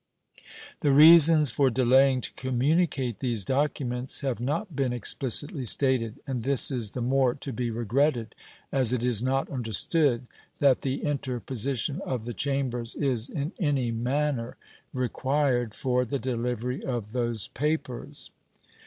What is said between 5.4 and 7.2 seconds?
stated, and this is the